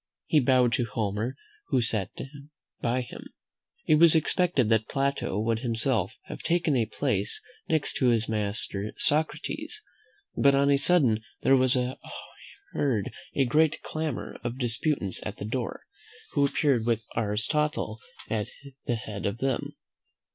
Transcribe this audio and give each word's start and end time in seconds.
He 0.25 0.39
bowed 0.39 0.73
to 0.73 0.85
Homer, 0.85 1.35
and 1.71 1.83
sat 1.83 2.11
down 2.15 2.49
by 2.81 3.01
him. 3.01 3.27
It 3.85 3.97
was 3.99 4.15
expected 4.15 4.67
that 4.69 4.87
Plato 4.89 5.37
would 5.39 5.59
himself 5.59 6.15
have 6.23 6.41
taken 6.41 6.75
a 6.75 6.87
place 6.87 7.39
next 7.69 7.97
to 7.97 8.07
his 8.07 8.27
master 8.27 8.93
Socrates: 8.97 9.83
but 10.35 10.55
on 10.55 10.71
a 10.71 10.77
sudden 10.77 11.21
there 11.43 11.55
was 11.55 11.77
heard 12.73 13.13
a 13.35 13.45
great 13.45 13.83
clamour 13.83 14.39
of 14.43 14.57
disputants 14.57 15.19
at 15.23 15.37
the 15.37 15.45
door, 15.45 15.83
who 16.31 16.47
appeared 16.47 16.83
with 16.87 17.05
Aristotle 17.15 17.99
at 18.27 18.49
the 18.87 18.95
head 18.95 19.27
of 19.27 19.37
them. 19.37 19.75